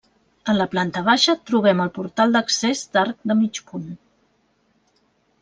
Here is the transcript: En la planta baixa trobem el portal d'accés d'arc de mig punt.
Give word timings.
En 0.51 0.55
la 0.59 0.65
planta 0.69 1.03
baixa 1.09 1.35
trobem 1.49 1.83
el 1.83 1.91
portal 1.97 2.33
d'accés 2.37 2.83
d'arc 2.97 3.21
de 3.33 3.39
mig 3.43 3.61
punt. 3.69 3.87